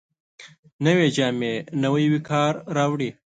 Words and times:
نوې 0.85 1.07
جامې 1.15 1.53
نوی 1.83 2.05
وقار 2.13 2.53
راوړي 2.77 3.09